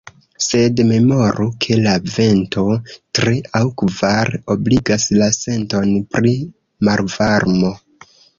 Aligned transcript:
Sed 0.43 0.79
memoru, 0.91 1.43
ke 1.65 1.75
la 1.81 1.93
vento 2.13 2.63
tri- 3.19 3.43
aŭ 3.59 3.61
kvar-obligas 3.83 5.07
la 5.21 5.29
senton 5.41 5.93
pri 6.17 6.33
malvarmo. 6.91 7.73